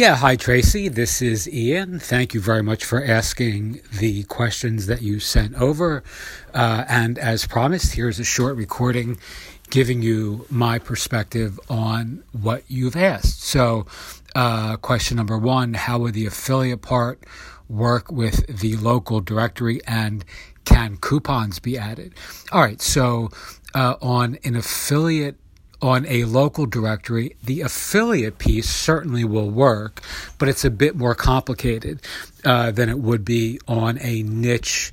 Yeah, 0.00 0.16
hi 0.16 0.34
Tracy. 0.34 0.88
This 0.88 1.20
is 1.20 1.46
Ian. 1.46 1.98
Thank 1.98 2.32
you 2.32 2.40
very 2.40 2.62
much 2.62 2.86
for 2.86 3.04
asking 3.04 3.82
the 3.98 4.22
questions 4.22 4.86
that 4.86 5.02
you 5.02 5.20
sent 5.20 5.54
over. 5.56 6.02
Uh, 6.54 6.86
and 6.88 7.18
as 7.18 7.46
promised, 7.46 7.92
here's 7.92 8.18
a 8.18 8.24
short 8.24 8.56
recording 8.56 9.18
giving 9.68 10.00
you 10.00 10.46
my 10.48 10.78
perspective 10.78 11.60
on 11.68 12.24
what 12.32 12.62
you've 12.66 12.96
asked. 12.96 13.42
So, 13.42 13.84
uh, 14.34 14.78
question 14.78 15.18
number 15.18 15.36
one 15.36 15.74
How 15.74 15.98
would 15.98 16.14
the 16.14 16.24
affiliate 16.24 16.80
part 16.80 17.22
work 17.68 18.10
with 18.10 18.46
the 18.46 18.76
local 18.76 19.20
directory 19.20 19.82
and 19.86 20.24
can 20.64 20.96
coupons 20.96 21.58
be 21.58 21.76
added? 21.76 22.14
All 22.52 22.62
right, 22.62 22.80
so 22.80 23.28
uh, 23.74 23.96
on 24.00 24.38
an 24.44 24.56
affiliate 24.56 25.36
on 25.82 26.06
a 26.06 26.24
local 26.24 26.66
directory, 26.66 27.36
the 27.42 27.62
affiliate 27.62 28.38
piece 28.38 28.68
certainly 28.68 29.24
will 29.24 29.50
work, 29.50 30.02
but 30.38 30.48
it's 30.48 30.64
a 30.64 30.70
bit 30.70 30.96
more 30.96 31.14
complicated 31.14 32.00
uh, 32.44 32.70
than 32.70 32.88
it 32.88 32.98
would 32.98 33.24
be 33.24 33.58
on 33.66 33.98
a 34.00 34.22
niche 34.22 34.92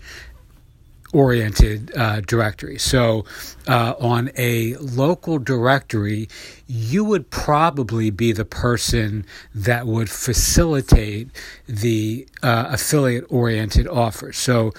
oriented 1.14 1.92
uh, 1.96 2.22
directory. 2.22 2.78
So, 2.78 3.26
uh, 3.68 3.94
on 4.00 4.30
a 4.38 4.76
local 4.76 5.40
directory, 5.40 6.30
you 6.68 7.04
would 7.06 7.30
probably 7.30 8.10
be 8.10 8.34
the 8.34 8.46
person 8.46 9.26
that 9.56 9.88
would 9.88 10.10
facilitate 10.10 11.30
the 11.68 12.28
uh, 12.44 12.68
affiliate 12.70 13.26
oriented 13.30 13.88
offer. 13.88 14.34
So, 14.34 14.74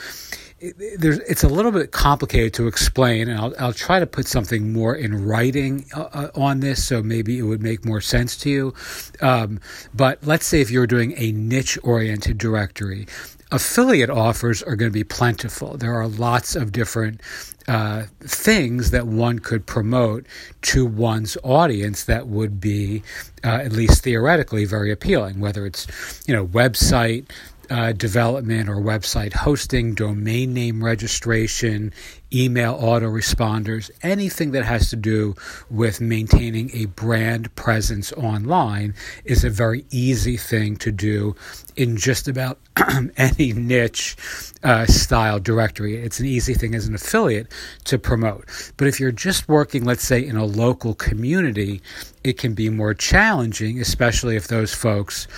there's, 0.60 1.18
it's 1.20 1.44
a 1.44 1.48
little 1.48 1.70
bit 1.70 1.92
complicated 1.92 2.54
to 2.54 2.66
explain, 2.66 3.28
and 3.28 3.38
I'll, 3.38 3.54
I'll 3.58 3.72
try 3.72 4.00
to 4.00 4.06
put 4.06 4.26
something 4.26 4.72
more 4.72 4.94
in 4.94 5.24
writing 5.24 5.86
uh, 5.94 6.08
uh, 6.12 6.30
on 6.34 6.60
this, 6.60 6.84
so 6.84 7.02
maybe 7.02 7.38
it 7.38 7.42
would 7.42 7.62
make 7.62 7.84
more 7.84 8.00
sense 8.00 8.36
to 8.38 8.50
you. 8.50 8.74
Um, 9.20 9.60
but 9.94 10.18
let's 10.24 10.46
say 10.46 10.60
if 10.60 10.70
you're 10.70 10.86
doing 10.86 11.14
a 11.16 11.32
niche 11.32 11.78
oriented 11.82 12.38
directory, 12.38 13.06
affiliate 13.50 14.10
offers 14.10 14.62
are 14.62 14.76
going 14.76 14.90
to 14.90 14.94
be 14.94 15.04
plentiful. 15.04 15.76
There 15.76 15.94
are 15.94 16.08
lots 16.08 16.56
of 16.56 16.72
different 16.72 17.20
uh, 17.66 18.04
things 18.20 18.90
that 18.90 19.06
one 19.06 19.38
could 19.38 19.66
promote 19.66 20.26
to 20.62 20.84
one's 20.84 21.36
audience 21.44 22.04
that 22.04 22.26
would 22.26 22.60
be, 22.60 23.02
uh, 23.44 23.48
at 23.48 23.72
least 23.72 24.02
theoretically, 24.02 24.64
very 24.64 24.90
appealing. 24.90 25.40
Whether 25.40 25.66
it's, 25.66 25.86
you 26.26 26.34
know, 26.34 26.46
website 26.46 27.30
uh, 27.70 27.92
development 27.92 28.68
or 28.68 28.76
website 28.76 29.32
hosting, 29.32 29.94
domain 29.94 30.54
name 30.54 30.82
registration, 30.82 31.92
email 32.32 32.78
autoresponders, 32.78 33.90
anything 34.02 34.50
that 34.52 34.64
has 34.64 34.90
to 34.90 34.96
do 34.96 35.34
with 35.70 36.00
maintaining 36.00 36.70
a 36.74 36.86
brand 36.86 37.54
presence 37.54 38.12
online 38.12 38.94
is 39.24 39.44
a 39.44 39.50
very 39.50 39.84
easy 39.90 40.36
thing 40.36 40.76
to 40.76 40.92
do 40.92 41.34
in 41.76 41.96
just 41.96 42.28
about 42.28 42.58
any 43.16 43.52
niche 43.52 44.16
uh, 44.62 44.84
style 44.86 45.38
directory. 45.40 45.96
It's 45.96 46.20
an 46.20 46.26
easy 46.26 46.54
thing 46.54 46.74
as 46.74 46.86
an 46.86 46.94
affiliate 46.94 47.52
to 47.84 47.98
promote. 47.98 48.72
But 48.76 48.88
if 48.88 49.00
you're 49.00 49.12
just 49.12 49.48
working, 49.48 49.84
let's 49.84 50.04
say, 50.04 50.24
in 50.24 50.36
a 50.36 50.44
local 50.44 50.94
community, 50.94 51.80
it 52.24 52.38
can 52.38 52.54
be 52.54 52.68
more 52.68 52.94
challenging, 52.94 53.80
especially 53.80 54.36
if 54.36 54.48
those 54.48 54.74
folks 54.74 55.28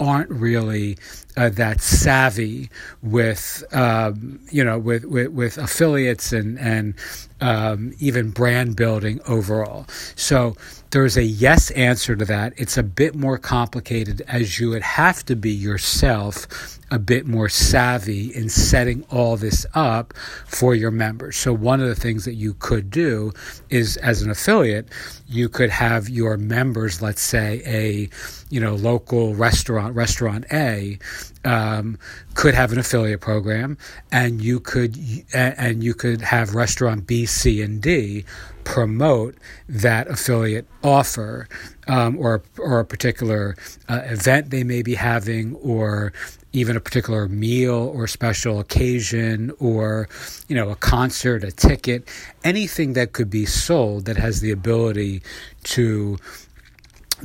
aren't 0.00 0.30
really 0.30 0.96
uh, 1.36 1.48
that 1.50 1.80
savvy 1.80 2.70
with 3.02 3.64
um, 3.72 4.40
you 4.50 4.64
know 4.64 4.78
with, 4.78 5.04
with, 5.04 5.28
with 5.28 5.58
affiliates 5.58 6.32
and 6.32 6.58
and 6.58 6.94
um, 7.40 7.92
even 7.98 8.30
brand 8.30 8.76
building 8.76 9.20
overall. 9.26 9.86
So 10.16 10.56
there's 10.90 11.16
a 11.16 11.24
yes 11.24 11.70
answer 11.72 12.16
to 12.16 12.24
that. 12.24 12.52
It's 12.56 12.76
a 12.76 12.82
bit 12.82 13.14
more 13.14 13.38
complicated 13.38 14.22
as 14.28 14.58
you 14.58 14.70
would 14.70 14.82
have 14.82 15.24
to 15.26 15.36
be 15.36 15.50
yourself 15.50 16.78
a 16.90 16.98
bit 16.98 17.26
more 17.26 17.48
savvy 17.48 18.34
in 18.34 18.48
setting 18.48 19.04
all 19.10 19.36
this 19.36 19.64
up 19.74 20.12
for 20.46 20.74
your 20.74 20.90
members. 20.90 21.36
So 21.36 21.52
one 21.52 21.80
of 21.80 21.88
the 21.88 21.94
things 21.94 22.24
that 22.24 22.34
you 22.34 22.54
could 22.54 22.90
do 22.90 23.32
is 23.68 23.96
as 23.98 24.22
an 24.22 24.30
affiliate, 24.30 24.88
you 25.28 25.48
could 25.48 25.70
have 25.70 26.08
your 26.08 26.36
members, 26.36 27.00
let's 27.00 27.22
say 27.22 27.62
a, 27.64 28.08
you 28.52 28.60
know, 28.60 28.74
local 28.74 29.34
restaurant, 29.36 29.94
restaurant 29.94 30.44
A, 30.52 30.98
um, 31.44 31.98
could 32.34 32.54
have 32.54 32.72
an 32.72 32.78
affiliate 32.78 33.20
program, 33.20 33.78
and 34.12 34.42
you 34.42 34.60
could 34.60 34.98
and 35.32 35.82
you 35.82 35.94
could 35.94 36.20
have 36.20 36.54
restaurant 36.54 37.06
B, 37.06 37.26
C, 37.26 37.62
and 37.62 37.80
D 37.80 38.24
promote 38.64 39.34
that 39.68 40.06
affiliate 40.08 40.66
offer 40.84 41.48
um, 41.88 42.18
or 42.18 42.42
or 42.58 42.80
a 42.80 42.84
particular 42.84 43.56
uh, 43.88 44.02
event 44.04 44.50
they 44.50 44.64
may 44.64 44.82
be 44.82 44.94
having, 44.94 45.54
or 45.56 46.12
even 46.52 46.76
a 46.76 46.80
particular 46.80 47.28
meal 47.28 47.92
or 47.94 48.06
special 48.06 48.60
occasion, 48.60 49.50
or 49.58 50.08
you 50.48 50.54
know 50.54 50.70
a 50.70 50.76
concert, 50.76 51.42
a 51.42 51.50
ticket, 51.50 52.06
anything 52.44 52.92
that 52.92 53.12
could 53.12 53.30
be 53.30 53.46
sold 53.46 54.04
that 54.04 54.16
has 54.16 54.40
the 54.40 54.50
ability 54.50 55.22
to 55.62 56.18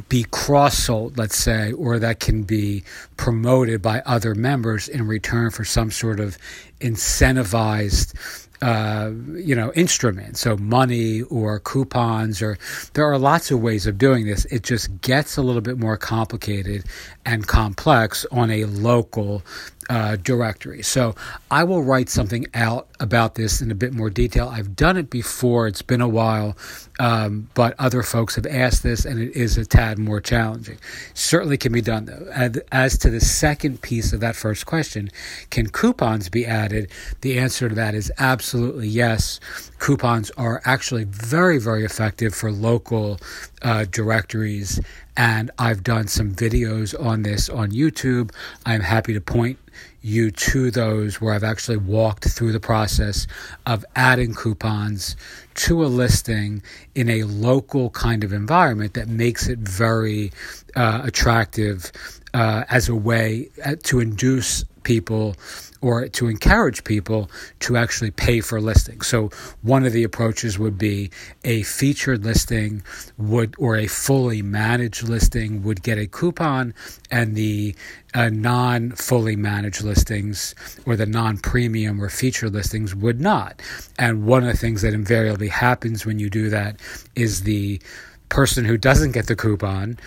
be 0.09 0.25
cross 0.31 0.77
sold, 0.77 1.17
let's 1.17 1.37
say, 1.37 1.71
or 1.73 1.99
that 1.99 2.19
can 2.19 2.43
be 2.43 2.83
promoted 3.17 3.81
by 3.81 4.01
other 4.05 4.35
members 4.35 4.87
in 4.87 5.07
return 5.07 5.51
for 5.51 5.63
some 5.63 5.91
sort 5.91 6.19
of 6.19 6.37
incentivized 6.79 8.13
uh, 8.61 9.11
you 9.35 9.53
know, 9.55 9.71
instrument, 9.73 10.37
so 10.37 10.55
money 10.57 11.21
or 11.23 11.59
coupons, 11.59 12.41
or 12.41 12.57
there 12.93 13.05
are 13.05 13.19
lots 13.19 13.51
of 13.51 13.61
ways 13.61 13.85
of 13.85 13.97
doing 13.97 14.25
this. 14.25 14.45
It 14.45 14.63
just 14.63 15.01
gets 15.01 15.37
a 15.37 15.41
little 15.41 15.61
bit 15.61 15.77
more 15.77 15.97
complicated 15.97 16.85
and 17.25 17.45
complex 17.45 18.25
on 18.31 18.49
a 18.49 18.65
local 18.65 19.43
uh, 19.89 20.15
directory. 20.17 20.81
So 20.81 21.15
I 21.51 21.63
will 21.63 21.83
write 21.83 22.09
something 22.09 22.45
out 22.53 22.87
about 22.99 23.35
this 23.35 23.61
in 23.61 23.71
a 23.71 23.75
bit 23.75 23.93
more 23.93 24.09
detail. 24.09 24.49
I've 24.49 24.75
done 24.75 24.97
it 24.97 25.09
before, 25.09 25.67
it's 25.67 25.81
been 25.81 26.01
a 26.01 26.07
while, 26.07 26.57
um, 26.99 27.49
but 27.53 27.75
other 27.79 28.03
folks 28.03 28.35
have 28.35 28.45
asked 28.45 28.83
this 28.83 29.05
and 29.05 29.21
it 29.21 29.35
is 29.35 29.57
a 29.57 29.65
tad 29.65 29.99
more 29.99 30.21
challenging. 30.21 30.77
Certainly 31.13 31.57
can 31.57 31.71
be 31.73 31.81
done 31.81 32.05
though. 32.05 32.61
As 32.71 32.97
to 32.99 33.09
the 33.09 33.19
second 33.19 33.81
piece 33.81 34.13
of 34.13 34.19
that 34.21 34.35
first 34.35 34.65
question, 34.65 35.09
can 35.49 35.69
coupons 35.69 36.29
be 36.29 36.45
added? 36.45 36.89
The 37.21 37.37
answer 37.37 37.69
to 37.69 37.75
that 37.75 37.95
is 37.95 38.11
absolutely 38.17 38.87
yes. 38.87 39.39
Coupons 39.79 40.31
are 40.31 40.61
actually 40.65 41.03
very, 41.03 41.59
very 41.59 41.83
effective 41.83 42.33
for 42.33 42.51
local 42.51 43.19
uh, 43.61 43.85
directories 43.85 44.79
and 45.17 45.51
I've 45.57 45.83
done 45.83 46.07
some 46.07 46.33
videos 46.33 46.99
on 46.99 47.23
this 47.23 47.49
on 47.49 47.71
YouTube. 47.71 48.31
I'm 48.65 48.81
happy 48.81 49.13
to 49.13 49.21
point 49.21 49.57
you 50.01 50.29
to 50.29 50.69
those 50.69 51.19
where 51.19 51.33
I've 51.33 51.43
actually 51.43 51.77
walked 51.77 52.25
through 52.25 52.51
the 52.51 52.59
process 52.59 53.25
of 53.65 53.83
adding 53.95 54.33
coupons 54.33 55.15
to 55.55 55.83
a 55.83 55.87
listing 55.87 56.61
in 56.93 57.09
a 57.09 57.23
local 57.23 57.89
kind 57.89 58.23
of 58.23 58.31
environment 58.31 58.93
that 58.93 59.07
makes 59.07 59.47
it 59.47 59.59
very 59.59 60.31
uh, 60.75 61.01
attractive 61.03 61.91
uh, 62.35 62.65
as 62.69 62.89
a 62.89 62.95
way 62.95 63.49
uh, 63.63 63.75
to 63.83 64.01
induce 64.01 64.65
people 64.83 65.35
or 65.81 66.07
to 66.09 66.27
encourage 66.27 66.83
people 66.83 67.29
to 67.59 67.77
actually 67.77 68.11
pay 68.11 68.41
for 68.41 68.59
listings. 68.59 69.07
So 69.07 69.29
one 69.61 69.85
of 69.85 69.93
the 69.93 70.03
approaches 70.03 70.59
would 70.59 70.77
be 70.77 71.11
a 71.45 71.63
featured 71.63 72.25
listing 72.25 72.83
would 73.17 73.55
or 73.57 73.77
a 73.77 73.87
fully 73.87 74.41
managed 74.41 75.07
listing 75.07 75.63
would 75.63 75.81
get 75.81 75.97
a 75.97 76.07
coupon 76.07 76.73
and 77.09 77.35
the 77.35 77.73
uh, 78.13 78.29
non 78.29 78.91
fully 78.91 79.37
managed 79.37 79.83
listings 79.83 80.55
or 80.85 80.97
the 80.97 81.05
non 81.05 81.37
premium 81.37 82.03
or 82.03 82.09
featured 82.09 82.53
listings 82.53 82.93
would 82.93 83.21
not. 83.21 83.61
And 83.97 84.25
one 84.25 84.43
of 84.43 84.51
the 84.51 84.57
things 84.57 84.81
that 84.81 84.93
invariably 84.93 85.47
happens 85.47 86.05
when 86.05 86.19
you 86.19 86.29
do 86.29 86.49
that 86.49 86.81
is 87.15 87.43
the 87.43 87.81
person 88.29 88.65
who 88.65 88.77
doesn't 88.77 89.11
get 89.11 89.27
the 89.27 89.35
coupon 89.35 89.97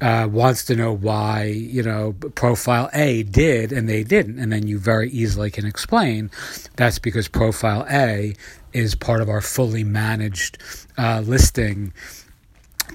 uh, 0.00 0.28
wants 0.30 0.64
to 0.66 0.76
know 0.76 0.92
why, 0.92 1.44
you 1.44 1.82
know, 1.82 2.14
profile 2.34 2.90
A 2.92 3.22
did 3.22 3.72
and 3.72 3.88
they 3.88 4.02
didn't. 4.02 4.38
And 4.38 4.52
then 4.52 4.66
you 4.66 4.78
very 4.78 5.10
easily 5.10 5.50
can 5.50 5.66
explain 5.66 6.30
that's 6.76 6.98
because 6.98 7.28
profile 7.28 7.86
A 7.90 8.34
is 8.72 8.94
part 8.94 9.20
of 9.20 9.28
our 9.28 9.40
fully 9.40 9.84
managed 9.84 10.58
uh, 10.98 11.22
listing 11.24 11.92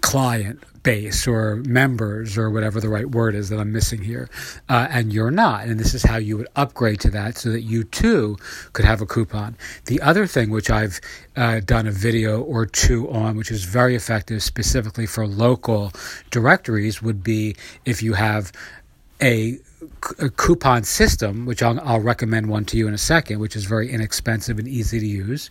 client 0.02 0.62
base 0.90 1.28
or 1.28 1.58
members 1.68 2.36
or 2.36 2.50
whatever 2.50 2.82
the 2.82 2.90
right 2.90 3.12
word 3.12 3.36
is 3.36 3.50
that 3.50 3.60
I'm 3.60 3.72
missing 3.72 4.02
here, 4.02 4.28
uh, 4.70 4.88
and 4.90 5.14
you're 5.14 5.30
not. 5.30 5.68
And 5.68 5.80
this 5.80 5.94
is 5.94 6.02
how 6.02 6.18
you 6.18 6.36
would 6.38 6.48
upgrade 6.56 7.00
to 7.02 7.12
that 7.12 7.38
so 7.38 7.52
that 7.52 7.62
you 7.62 7.84
too 7.84 8.38
could 8.74 8.86
have 8.86 9.00
a 9.00 9.06
coupon. 9.06 9.56
The 9.86 10.02
other 10.02 10.26
thing, 10.26 10.50
which 10.50 10.72
I've 10.72 11.00
uh, 11.36 11.60
done 11.60 11.86
a 11.86 11.92
video 11.92 12.42
or 12.42 12.66
two 12.66 13.08
on, 13.12 13.38
which 13.38 13.52
is 13.52 13.66
very 13.66 13.96
effective 13.96 14.42
specifically 14.42 15.06
for 15.06 15.28
local 15.28 15.92
directories, 16.32 17.04
would 17.04 17.24
be 17.24 17.56
if 17.86 18.02
you 18.02 18.14
have 18.14 18.52
a 19.22 19.60
a 20.18 20.30
coupon 20.30 20.84
system, 20.84 21.46
which 21.46 21.62
I'll, 21.62 21.80
I'll, 21.82 22.02
recommend 22.02 22.50
one 22.50 22.66
to 22.66 22.78
you 22.78 22.88
in 22.88 22.94
a 22.94 22.98
second, 22.98 23.40
which 23.40 23.56
is 23.56 23.64
very 23.64 23.90
inexpensive 23.90 24.60
and 24.60 24.68
easy 24.68 25.00
to 25.00 25.06
use, 25.06 25.50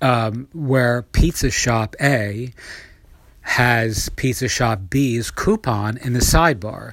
um, 0.00 0.48
where 0.52 1.02
Pizza 1.02 1.50
Shop 1.50 1.94
A 2.00 2.52
has 3.48 4.10
Pizza 4.10 4.46
Shop 4.46 4.78
B's 4.90 5.30
coupon 5.30 5.96
in 5.96 6.12
the 6.12 6.18
sidebar. 6.18 6.92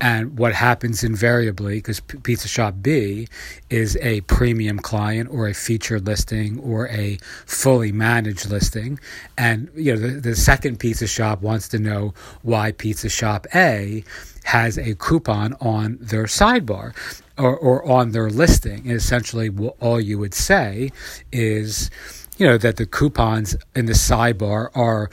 And 0.00 0.38
what 0.38 0.54
happens 0.54 1.02
invariably, 1.02 1.78
because 1.78 1.98
P- 1.98 2.18
Pizza 2.18 2.46
Shop 2.46 2.76
B 2.80 3.26
is 3.70 3.96
a 4.00 4.20
premium 4.22 4.78
client 4.78 5.28
or 5.32 5.48
a 5.48 5.52
featured 5.52 6.06
listing 6.06 6.60
or 6.60 6.86
a 6.90 7.18
fully 7.44 7.90
managed 7.90 8.48
listing, 8.48 9.00
and 9.36 9.68
you 9.74 9.96
know 9.96 10.00
the, 10.00 10.20
the 10.20 10.36
second 10.36 10.78
pizza 10.78 11.08
shop 11.08 11.42
wants 11.42 11.66
to 11.68 11.78
know 11.80 12.14
why 12.42 12.70
Pizza 12.70 13.08
Shop 13.08 13.48
A 13.52 14.04
has 14.44 14.78
a 14.78 14.94
coupon 14.94 15.54
on 15.60 15.98
their 16.00 16.24
sidebar 16.24 16.94
or, 17.36 17.56
or 17.56 17.84
on 17.84 18.12
their 18.12 18.30
listing. 18.30 18.82
And 18.82 18.92
essentially, 18.92 19.50
all 19.80 20.00
you 20.00 20.20
would 20.20 20.34
say 20.34 20.92
is, 21.32 21.90
you 22.38 22.46
know, 22.46 22.58
that 22.58 22.76
the 22.76 22.86
coupons 22.86 23.56
in 23.74 23.86
the 23.86 23.92
sidebar 23.92 24.70
are 24.76 25.10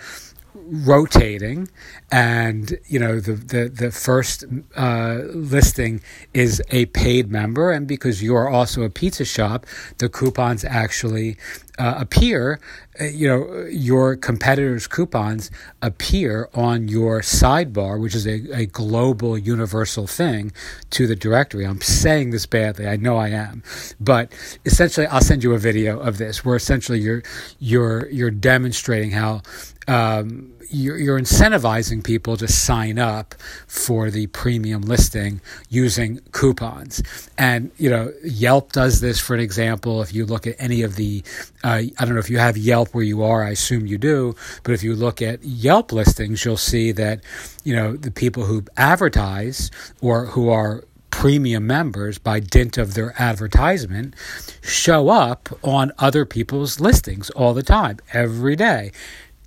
rotating 0.65 1.67
and 2.11 2.77
you 2.87 2.99
know 2.99 3.19
the 3.19 3.33
the, 3.33 3.69
the 3.69 3.91
first 3.91 4.43
uh, 4.75 5.21
listing 5.33 6.01
is 6.33 6.61
a 6.71 6.85
paid 6.87 7.29
member 7.31 7.71
and 7.71 7.87
because 7.87 8.21
you 8.23 8.35
are 8.35 8.49
also 8.49 8.83
a 8.83 8.89
pizza 8.89 9.25
shop 9.25 9.65
the 9.97 10.09
coupons 10.09 10.63
actually 10.65 11.37
uh, 11.79 11.95
appear 11.97 12.59
uh, 13.01 13.05
you 13.05 13.27
know 13.27 13.65
your 13.65 14.15
competitors 14.15 14.87
coupons 14.87 15.49
appear 15.81 16.49
on 16.53 16.87
your 16.87 17.21
sidebar 17.21 17.99
which 17.99 18.13
is 18.13 18.27
a, 18.27 18.41
a 18.55 18.65
global 18.67 19.37
universal 19.37 20.05
thing 20.05 20.51
to 20.89 21.07
the 21.07 21.15
directory 21.15 21.65
i'm 21.65 21.81
saying 21.81 22.29
this 22.29 22.45
badly 22.45 22.87
i 22.87 22.95
know 22.95 23.17
i 23.17 23.29
am 23.29 23.63
but 23.99 24.31
essentially 24.65 25.07
i'll 25.07 25.21
send 25.21 25.43
you 25.43 25.53
a 25.53 25.57
video 25.57 25.99
of 25.99 26.17
this 26.17 26.45
where 26.45 26.55
essentially 26.55 26.99
you're 26.99 27.23
you're 27.59 28.07
you're 28.09 28.31
demonstrating 28.31 29.11
how 29.11 29.41
um, 29.87 30.53
you're, 30.69 30.97
you're 30.97 31.19
incentivizing 31.19 32.03
people 32.03 32.35
to 32.37 32.47
sign 32.47 32.97
up 32.97 33.35
for 33.67 34.09
the 34.09 34.27
premium 34.27 34.81
listing 34.81 35.39
using 35.69 36.19
coupons. 36.31 37.03
And, 37.37 37.71
you 37.77 37.89
know, 37.89 38.11
Yelp 38.23 38.71
does 38.71 39.01
this, 39.01 39.19
for 39.19 39.35
an 39.35 39.39
example. 39.39 40.01
If 40.01 40.13
you 40.13 40.25
look 40.25 40.47
at 40.47 40.55
any 40.57 40.81
of 40.81 40.95
the, 40.95 41.23
uh, 41.63 41.81
I 41.97 42.05
don't 42.05 42.13
know 42.13 42.19
if 42.19 42.29
you 42.29 42.39
have 42.39 42.57
Yelp 42.57 42.93
where 42.93 43.03
you 43.03 43.23
are, 43.23 43.43
I 43.43 43.51
assume 43.51 43.85
you 43.85 43.97
do, 43.97 44.35
but 44.63 44.73
if 44.73 44.83
you 44.83 44.95
look 44.95 45.21
at 45.21 45.43
Yelp 45.43 45.91
listings, 45.91 46.43
you'll 46.43 46.57
see 46.57 46.91
that, 46.93 47.21
you 47.63 47.75
know, 47.75 47.95
the 47.95 48.11
people 48.11 48.43
who 48.43 48.65
advertise 48.77 49.71
or 50.01 50.25
who 50.25 50.49
are 50.49 50.83
premium 51.09 51.67
members 51.67 52.17
by 52.17 52.39
dint 52.39 52.77
of 52.77 52.95
their 52.95 53.13
advertisement 53.21 54.15
show 54.61 55.09
up 55.09 55.47
on 55.63 55.91
other 55.99 56.25
people's 56.25 56.79
listings 56.79 57.29
all 57.29 57.53
the 57.53 57.61
time 57.61 57.97
every 58.13 58.55
day 58.55 58.91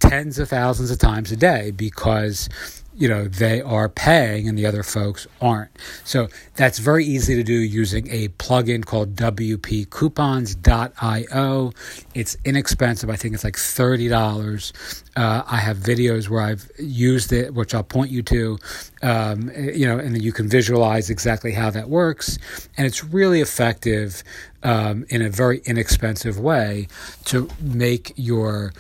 tens 0.08 0.38
of 0.38 0.48
thousands 0.48 0.90
of 0.90 0.98
times 0.98 1.32
a 1.32 1.36
day 1.36 1.70
because 1.70 2.48
you 2.96 3.08
know 3.08 3.28
they 3.28 3.60
are 3.60 3.88
paying 3.88 4.48
and 4.48 4.56
the 4.56 4.64
other 4.64 4.82
folks 4.82 5.26
aren't. 5.40 5.70
So 6.04 6.28
that's 6.54 6.78
very 6.78 7.04
easy 7.04 7.34
to 7.36 7.42
do 7.42 7.52
using 7.52 8.08
a 8.10 8.28
plugin 8.28 8.84
called 8.84 9.16
wpcoupons.io 9.16 11.72
it's 12.14 12.36
inexpensive. 12.44 13.10
I 13.10 13.16
think 13.16 13.34
it's 13.34 13.44
like 13.44 13.56
$30 13.56 14.72
uh, 15.16 15.42
i 15.46 15.56
have 15.56 15.78
videos 15.78 16.28
where 16.28 16.42
i've 16.42 16.70
used 16.78 17.32
it 17.32 17.54
which 17.54 17.74
i'll 17.74 17.82
point 17.82 18.10
you 18.10 18.22
to 18.22 18.58
um, 19.02 19.50
you 19.56 19.86
know 19.86 19.98
and 19.98 20.22
you 20.22 20.32
can 20.32 20.48
visualize 20.48 21.10
exactly 21.10 21.52
how 21.52 21.70
that 21.70 21.88
works. 21.88 22.38
And 22.76 22.86
it's 22.86 23.04
really 23.04 23.40
effective 23.40 24.22
um, 24.62 25.06
in 25.08 25.22
a 25.22 25.30
very 25.30 25.60
inexpensive 25.64 26.38
way 26.38 26.88
to 27.26 27.48
make 27.60 28.12
your 28.16 28.72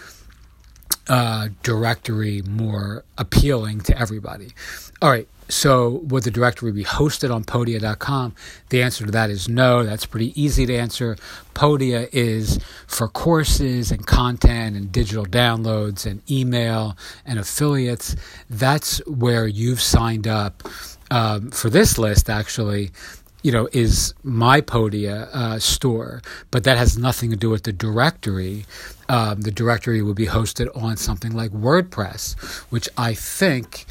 uh, 1.08 1.48
directory 1.62 2.42
more 2.42 3.04
appealing 3.18 3.80
to 3.82 3.98
everybody. 3.98 4.52
All 5.02 5.10
right, 5.10 5.28
so 5.48 6.00
would 6.04 6.24
the 6.24 6.30
directory 6.30 6.72
be 6.72 6.84
hosted 6.84 7.32
on 7.32 7.44
Podia.com? 7.44 8.34
The 8.70 8.82
answer 8.82 9.04
to 9.06 9.12
that 9.12 9.30
is 9.30 9.48
no. 9.48 9.84
That's 9.84 10.06
pretty 10.06 10.40
easy 10.40 10.66
to 10.66 10.76
answer. 10.76 11.16
Podia 11.54 12.08
is 12.12 12.58
for 12.86 13.08
courses 13.08 13.92
and 13.92 14.06
content 14.06 14.76
and 14.76 14.90
digital 14.90 15.24
downloads 15.24 16.06
and 16.06 16.22
email 16.30 16.96
and 17.24 17.38
affiliates. 17.38 18.16
That's 18.50 18.98
where 19.06 19.46
you've 19.46 19.80
signed 19.80 20.26
up 20.26 20.62
um, 21.10 21.50
for 21.50 21.70
this 21.70 21.98
list, 21.98 22.28
actually 22.28 22.90
you 23.46 23.52
know, 23.52 23.68
is 23.72 24.12
my 24.24 24.60
Podia 24.60 25.28
uh, 25.32 25.60
store, 25.60 26.20
but 26.50 26.64
that 26.64 26.76
has 26.76 26.98
nothing 26.98 27.30
to 27.30 27.36
do 27.36 27.48
with 27.48 27.62
the 27.62 27.72
directory. 27.72 28.66
Um, 29.08 29.42
the 29.42 29.52
directory 29.52 30.02
would 30.02 30.16
be 30.16 30.26
hosted 30.26 30.66
on 30.76 30.96
something 30.96 31.30
like 31.30 31.52
WordPress, 31.52 32.36
which 32.72 32.88
I 32.98 33.14
think 33.14 33.86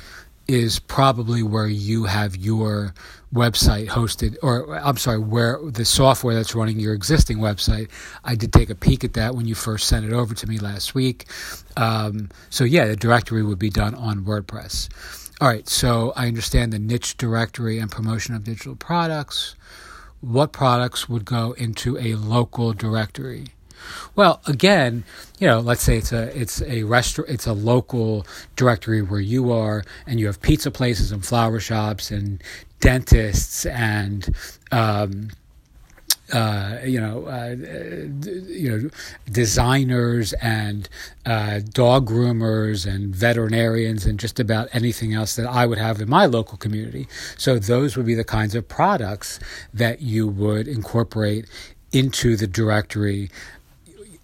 is 0.45 0.79
probably 0.79 1.41
where 1.41 1.67
you 1.67 2.03
have 2.03 2.35
your 2.35 2.93
website 3.33 3.87
hosted, 3.87 4.35
or 4.43 4.75
I'm 4.75 4.97
sorry, 4.97 5.19
where 5.19 5.57
the 5.63 5.85
software 5.85 6.35
that's 6.35 6.53
running 6.53 6.77
your 6.77 6.93
existing 6.93 7.37
website. 7.37 7.87
I 8.25 8.35
did 8.35 8.51
take 8.51 8.69
a 8.69 8.75
peek 8.75 9.05
at 9.05 9.13
that 9.13 9.35
when 9.35 9.45
you 9.45 9.55
first 9.55 9.87
sent 9.87 10.05
it 10.05 10.11
over 10.11 10.35
to 10.35 10.47
me 10.47 10.59
last 10.59 10.93
week. 10.93 11.27
Um, 11.77 12.27
so, 12.49 12.65
yeah, 12.65 12.87
the 12.87 12.97
directory 12.97 13.41
would 13.41 13.59
be 13.59 13.69
done 13.69 13.95
on 13.95 14.25
WordPress. 14.25 15.24
All 15.41 15.49
right, 15.49 15.67
so 15.67 16.13
I 16.15 16.27
understand 16.27 16.71
the 16.71 16.79
niche 16.79 17.17
directory 17.17 17.77
and 17.77 17.91
promotion 17.91 18.35
of 18.35 18.45
digital 18.45 18.75
products. 18.77 19.55
What 20.21 20.53
products 20.53 21.09
would 21.09 21.25
go 21.25 21.51
into 21.53 21.97
a 21.97 22.15
local 22.15 22.71
directory? 22.71 23.47
Well, 24.15 24.41
again, 24.47 25.03
you 25.37 25.45
know, 25.45 25.59
let's 25.59 25.83
say 25.83 25.97
it's 25.97 26.13
a 26.13 26.35
it's 26.39 26.61
a 26.61 26.83
restaurant, 26.83 27.29
it's 27.29 27.47
a 27.47 27.53
local 27.53 28.25
directory 28.55 29.01
where 29.01 29.19
you 29.19 29.51
are, 29.51 29.83
and 30.07 30.21
you 30.21 30.27
have 30.27 30.41
pizza 30.41 30.71
places 30.71 31.11
and 31.11 31.23
flower 31.23 31.59
shops 31.59 32.11
and 32.11 32.41
dentists 32.79 33.65
and 33.65 34.33
um, 34.71 35.31
uh, 36.33 36.79
you 36.83 36.99
know, 36.99 37.25
uh, 37.25 37.55
you 38.47 38.69
know, 38.69 38.89
designers 39.31 40.33
and 40.33 40.89
uh, 41.25 41.59
dog 41.71 42.09
groomers 42.09 42.85
and 42.91 43.15
veterinarians 43.15 44.05
and 44.05 44.19
just 44.19 44.39
about 44.39 44.67
anything 44.73 45.13
else 45.13 45.35
that 45.35 45.45
I 45.45 45.65
would 45.65 45.77
have 45.77 46.01
in 46.01 46.09
my 46.09 46.25
local 46.25 46.57
community. 46.57 47.07
So 47.37 47.59
those 47.59 47.95
would 47.95 48.05
be 48.05 48.15
the 48.15 48.23
kinds 48.23 48.55
of 48.55 48.67
products 48.67 49.39
that 49.73 50.01
you 50.01 50.27
would 50.27 50.67
incorporate 50.67 51.45
into 51.91 52.35
the 52.35 52.47
directory 52.47 53.29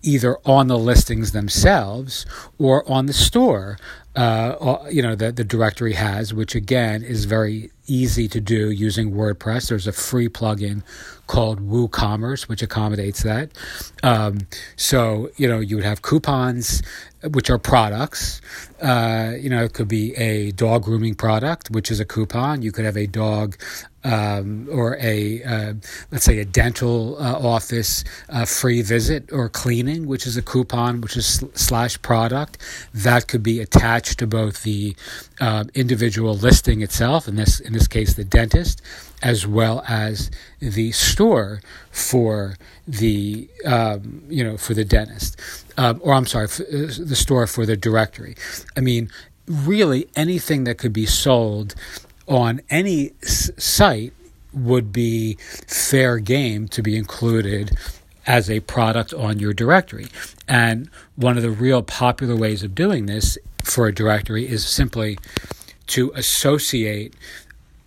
either 0.03 0.37
on 0.45 0.67
the 0.67 0.79
listings 0.79 1.31
themselves 1.31 2.25
or 2.57 2.89
on 2.91 3.05
the 3.05 3.13
store 3.13 3.77
uh, 4.15 4.77
you 4.89 5.01
know 5.01 5.15
that 5.15 5.35
the 5.35 5.43
directory 5.43 5.93
has, 5.93 6.33
which 6.33 6.55
again 6.55 7.03
is 7.03 7.25
very 7.25 7.71
easy 7.87 8.27
to 8.27 8.39
do 8.39 8.71
using 8.71 9.11
WordPress. 9.11 9.69
There's 9.69 9.87
a 9.87 9.91
free 9.91 10.29
plugin 10.29 10.83
called 11.27 11.59
WooCommerce, 11.61 12.47
which 12.47 12.61
accommodates 12.61 13.23
that. 13.23 13.51
Um, 14.03 14.47
so 14.75 15.29
you 15.37 15.47
know 15.47 15.59
you 15.59 15.77
would 15.77 15.85
have 15.85 16.01
coupons, 16.01 16.81
which 17.23 17.49
are 17.49 17.57
products. 17.57 18.41
Uh, 18.81 19.33
you 19.39 19.49
know, 19.49 19.63
it 19.63 19.73
could 19.73 19.87
be 19.87 20.13
a 20.15 20.51
dog 20.51 20.83
grooming 20.83 21.15
product, 21.15 21.69
which 21.69 21.91
is 21.91 21.99
a 21.99 22.05
coupon. 22.05 22.61
You 22.61 22.71
could 22.71 22.85
have 22.85 22.97
a 22.97 23.07
dog 23.07 23.57
um, 24.03 24.67
or 24.71 24.97
a 24.99 25.43
uh, 25.43 25.73
let's 26.11 26.25
say 26.25 26.39
a 26.39 26.45
dental 26.45 27.17
uh, 27.21 27.37
office 27.37 28.03
uh, 28.29 28.45
free 28.45 28.81
visit 28.81 29.31
or 29.31 29.49
cleaning, 29.49 30.07
which 30.07 30.25
is 30.25 30.35
a 30.37 30.41
coupon, 30.41 31.01
which 31.01 31.15
is 31.15 31.43
slash 31.53 32.01
product 32.01 32.57
that 32.93 33.27
could 33.27 33.43
be 33.43 33.59
attached 33.59 34.00
to 34.05 34.27
both 34.27 34.63
the 34.63 34.95
uh, 35.39 35.65
individual 35.73 36.35
listing 36.35 36.81
itself, 36.81 37.27
in 37.27 37.35
this 37.35 37.59
in 37.59 37.73
this 37.73 37.87
case 37.87 38.13
the 38.13 38.23
dentist, 38.23 38.81
as 39.21 39.45
well 39.47 39.83
as 39.87 40.31
the 40.59 40.91
store 40.91 41.61
for 41.91 42.55
the 42.87 43.49
um, 43.65 44.23
you 44.29 44.43
know 44.43 44.57
for 44.57 44.73
the 44.73 44.85
dentist, 44.85 45.39
um, 45.77 45.99
or 46.03 46.13
I'm 46.13 46.25
sorry, 46.25 46.45
uh, 46.45 46.87
the 46.99 47.15
store 47.15 47.47
for 47.47 47.65
the 47.65 47.77
directory. 47.77 48.35
I 48.77 48.81
mean, 48.81 49.09
really 49.47 50.07
anything 50.15 50.63
that 50.65 50.77
could 50.77 50.93
be 50.93 51.05
sold 51.05 51.75
on 52.27 52.61
any 52.69 53.11
s- 53.23 53.51
site 53.57 54.13
would 54.53 54.91
be 54.91 55.37
fair 55.67 56.17
game 56.19 56.67
to 56.67 56.81
be 56.81 56.97
included 56.97 57.71
as 58.27 58.49
a 58.49 58.59
product 58.61 59.13
on 59.13 59.39
your 59.39 59.53
directory. 59.53 60.07
And 60.47 60.89
one 61.15 61.37
of 61.37 61.43
the 61.43 61.49
real 61.49 61.81
popular 61.81 62.35
ways 62.35 62.63
of 62.63 62.75
doing 62.75 63.05
this 63.05 63.37
for 63.63 63.87
a 63.87 63.93
directory 63.93 64.47
is 64.47 64.65
simply 64.65 65.17
to 65.87 66.11
associate 66.15 67.13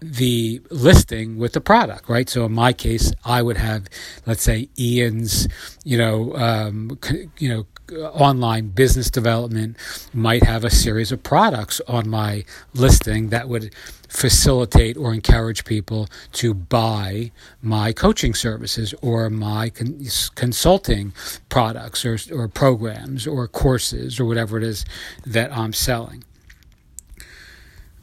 the 0.01 0.61
listing 0.71 1.39
with 1.39 1.55
the 1.55 1.61
product, 1.61 2.09
right? 2.09 2.29
So 2.29 2.45
in 2.45 2.53
my 2.53 2.73
case, 2.73 3.13
I 3.25 3.41
would 3.41 3.57
have, 3.57 3.89
let's 4.27 4.43
say, 4.43 4.69
Ian's, 4.79 5.49
you 5.83 5.97
know, 5.97 6.35
um, 6.37 6.99
you 7.39 7.49
know, 7.49 7.67
online 7.93 8.69
business 8.69 9.11
development 9.11 9.77
might 10.13 10.43
have 10.43 10.65
a 10.65 10.71
series 10.71 11.13
of 11.13 11.23
products 11.23 11.81
on 11.87 12.09
my 12.09 12.45
listing 12.75 13.29
that 13.29 13.49
would 13.49 13.75
facilitate 14.09 14.97
or 14.97 15.13
encourage 15.13 15.65
people 15.65 16.09
to 16.33 16.55
buy 16.55 17.31
my 17.61 17.93
coaching 17.93 18.35
services 18.35 18.95
or 19.03 19.29
my 19.29 19.69
con- 19.71 20.01
consulting 20.35 21.13
products 21.49 22.05
or, 22.05 22.17
or 22.33 22.49
programs 22.49 23.27
or 23.27 23.47
courses 23.49 24.19
or 24.19 24.25
whatever 24.25 24.57
it 24.57 24.63
is 24.63 24.85
that 25.27 25.53
I'm 25.57 25.73
selling. 25.73 26.25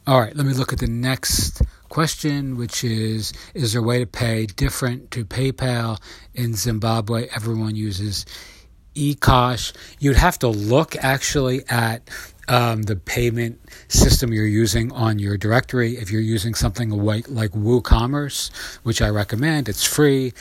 All 0.06 0.20
right, 0.20 0.34
let 0.34 0.46
me 0.46 0.52
look 0.52 0.72
at 0.72 0.80
the 0.80 0.88
next 0.88 1.62
question, 1.88 2.56
which 2.56 2.82
is 2.82 3.32
Is 3.54 3.72
there 3.72 3.82
a 3.82 3.84
way 3.84 4.00
to 4.00 4.06
pay 4.06 4.46
different 4.46 5.10
to 5.12 5.24
PayPal 5.24 6.00
in 6.34 6.54
Zimbabwe? 6.54 7.28
Everyone 7.34 7.76
uses 7.76 8.26
EcoCash. 8.94 9.72
You'd 9.98 10.16
have 10.16 10.38
to 10.40 10.48
look 10.48 10.96
actually 10.96 11.64
at 11.68 12.08
um, 12.48 12.82
the 12.82 12.96
payment 12.96 13.60
system 13.88 14.32
you're 14.32 14.44
using 14.44 14.92
on 14.92 15.18
your 15.18 15.36
directory. 15.36 15.92
If 15.96 16.10
you're 16.10 16.20
using 16.20 16.54
something 16.54 16.90
like, 16.90 17.28
like 17.28 17.52
WooCommerce, 17.52 18.50
which 18.82 19.00
I 19.00 19.08
recommend, 19.08 19.68
it's 19.68 19.84
free. 19.84 20.32